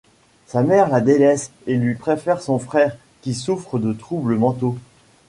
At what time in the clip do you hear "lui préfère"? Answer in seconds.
1.77-2.41